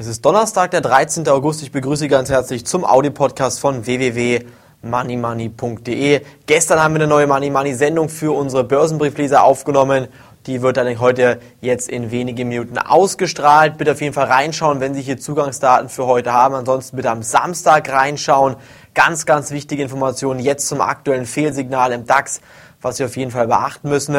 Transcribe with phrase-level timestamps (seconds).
[0.00, 1.28] Es ist Donnerstag, der 13.
[1.28, 1.62] August.
[1.62, 6.22] Ich begrüße Sie ganz herzlich zum Audi-Podcast von www.moneymoney.de.
[6.46, 10.08] Gestern haben wir eine neue Money Money Sendung für unsere Börsenbriefleser aufgenommen.
[10.46, 13.76] Die wird dann heute jetzt in wenigen Minuten ausgestrahlt.
[13.76, 16.54] Bitte auf jeden Fall reinschauen, wenn Sie hier Zugangsdaten für heute haben.
[16.54, 18.56] Ansonsten bitte am Samstag reinschauen.
[18.94, 22.40] Ganz, ganz wichtige Informationen jetzt zum aktuellen Fehlsignal im DAX
[22.82, 24.16] was Sie auf jeden Fall beachten müssen.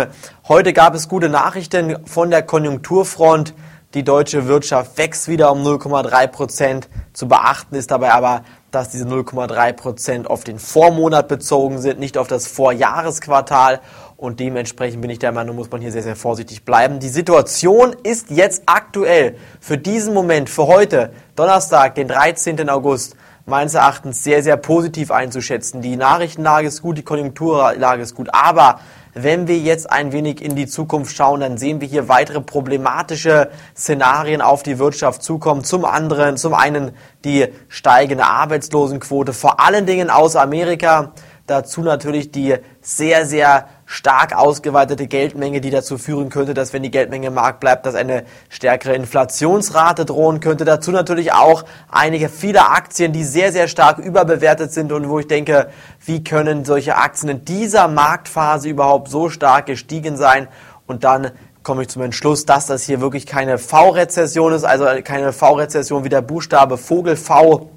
[0.48, 3.56] Heute gab es gute Nachrichten von der Konjunkturfront.
[3.93, 6.89] Die deutsche Wirtschaft wächst wieder um 0,3 Prozent.
[7.11, 12.17] Zu beachten ist dabei aber, dass diese 0,3 Prozent auf den Vormonat bezogen sind, nicht
[12.17, 13.81] auf das Vorjahresquartal.
[14.15, 17.00] Und dementsprechend bin ich der Meinung, muss man hier sehr, sehr vorsichtig bleiben.
[17.00, 22.69] Die Situation ist jetzt aktuell für diesen Moment, für heute, Donnerstag, den 13.
[22.69, 25.81] August, meines Erachtens sehr, sehr positiv einzuschätzen.
[25.81, 28.29] Die Nachrichtenlage ist gut, die Konjunkturlage ist gut.
[28.31, 28.79] Aber
[29.14, 33.50] wenn wir jetzt ein wenig in die Zukunft schauen, dann sehen wir hier weitere problematische
[33.76, 35.64] Szenarien auf die Wirtschaft zukommen.
[35.64, 36.92] Zum anderen, zum einen
[37.26, 41.14] die steigende Arbeitslosenquote, vor allen Dingen aus Amerika.
[41.48, 46.92] Dazu natürlich die sehr, sehr stark ausgeweitete Geldmenge, die dazu führen könnte, dass wenn die
[46.92, 50.64] Geldmenge im Markt bleibt, dass eine stärkere Inflationsrate drohen könnte.
[50.64, 55.28] Dazu natürlich auch einige viele Aktien, die sehr, sehr stark überbewertet sind und wo ich
[55.28, 55.67] denke,
[56.06, 60.48] wie können solche Aktien in dieser Marktphase überhaupt so stark gestiegen sein?
[60.88, 65.33] Und dann komme ich zum Entschluss, dass das hier wirklich keine V-Rezession ist, also keine
[65.33, 67.70] V-Rezession wie der Buchstabe Vogel V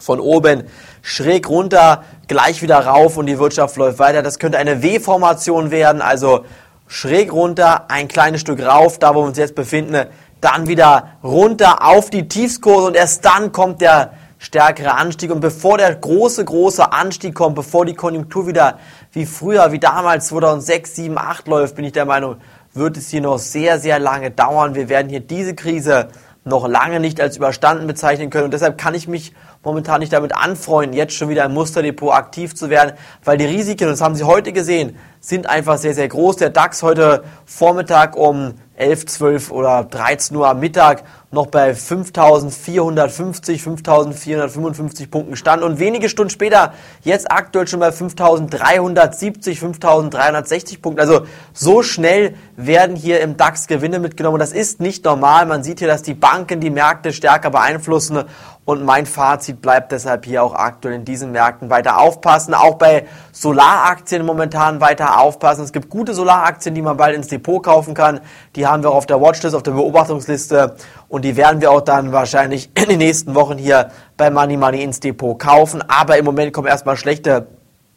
[0.00, 0.64] von oben
[1.02, 4.22] schräg runter, gleich wieder rauf und die Wirtschaft läuft weiter.
[4.22, 6.44] Das könnte eine W-Formation werden, also
[6.88, 10.06] schräg runter, ein kleines Stück rauf, da wo wir uns jetzt befinden,
[10.40, 15.30] dann wieder runter auf die Tiefskurse und erst dann kommt der stärkere Anstieg.
[15.30, 18.78] Und bevor der große, große Anstieg kommt, bevor die Konjunktur wieder
[19.12, 22.36] wie früher, wie damals 2006, 7, 8 läuft, bin ich der Meinung,
[22.72, 24.74] wird es hier noch sehr, sehr lange dauern.
[24.74, 26.08] Wir werden hier diese Krise
[26.44, 28.46] noch lange nicht als überstanden bezeichnen können.
[28.46, 29.32] Und deshalb kann ich mich
[29.62, 32.94] momentan nicht damit anfreunden, jetzt schon wieder im Musterdepot aktiv zu werden,
[33.24, 36.36] weil die Risiken, das haben Sie heute gesehen, sind einfach sehr, sehr groß.
[36.36, 43.62] Der DAX heute Vormittag um 11, 12 oder 13 Uhr am Mittag noch bei 5450,
[43.62, 51.00] 5455 Punkten stand und wenige Stunden später jetzt aktuell schon bei 5370, 5360 Punkten.
[51.00, 54.40] Also so schnell werden hier im DAX Gewinne mitgenommen.
[54.40, 55.46] Das ist nicht normal.
[55.46, 58.24] Man sieht hier, dass die Banken die Märkte stärker beeinflussen
[58.70, 62.54] und mein Fazit bleibt deshalb hier auch aktuell in diesen Märkten weiter aufpassen.
[62.54, 65.64] Auch bei Solaraktien momentan weiter aufpassen.
[65.64, 68.20] Es gibt gute Solaraktien, die man bald ins Depot kaufen kann.
[68.54, 70.76] Die haben wir auf der Watchlist, auf der Beobachtungsliste
[71.10, 74.82] und die werden wir auch dann wahrscheinlich in den nächsten Wochen hier bei Money Money
[74.82, 75.82] ins Depot kaufen.
[75.88, 77.48] Aber im Moment kommen erstmal schlechte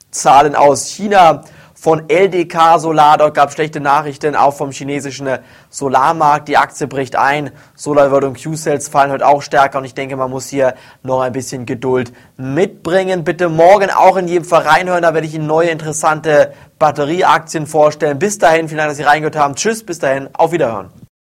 [0.10, 1.44] Zahlen aus China
[1.76, 3.20] von LDK Solar.
[3.20, 5.30] Dort gab es schlechte Nachrichten, auch vom chinesischen
[5.70, 6.48] Solarmarkt.
[6.48, 7.52] Die Aktie bricht ein.
[7.76, 10.74] SolarWorld und Q-Cells fallen heute auch stärker und ich denke, man muss hier
[11.04, 13.24] noch ein bisschen Geduld mitbringen.
[13.24, 18.18] Bitte morgen auch in jedem Fall reinhören, da werde ich Ihnen neue interessante Batterieaktien vorstellen.
[18.18, 19.54] Bis dahin, vielen Dank, dass Sie reingehört haben.
[19.54, 21.03] Tschüss, bis dahin, auf Wiederhören.